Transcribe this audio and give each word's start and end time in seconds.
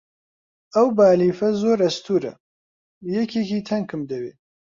ئەو 0.75 0.87
بالیفە 0.97 1.49
زۆر 1.61 1.77
ئەستوورە، 1.83 2.33
یەکێکی 3.15 3.65
تەنکم 3.69 4.01
دەوێ. 4.11 4.31